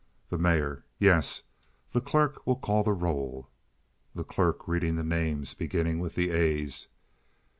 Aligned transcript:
The 0.29 0.39
Mayor. 0.39 0.83
"Yes. 0.97 1.43
The 1.91 2.01
clerk 2.01 2.47
will 2.47 2.55
call 2.55 2.81
the 2.83 2.91
roll." 2.91 3.51
The 4.15 4.23
Clerk 4.23 4.67
(reading 4.67 4.95
the 4.95 5.03
names, 5.03 5.53
beginning 5.53 5.99
with 5.99 6.15
the 6.15 6.31
A's). 6.31 6.87